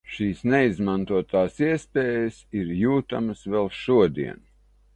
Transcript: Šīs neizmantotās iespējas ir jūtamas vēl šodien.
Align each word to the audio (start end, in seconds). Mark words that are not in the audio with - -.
Šīs 0.11 0.39
neizmantotās 0.51 1.59
iespējas 1.67 2.39
ir 2.63 2.73
jūtamas 2.81 3.47
vēl 3.57 3.73
šodien. 3.85 4.43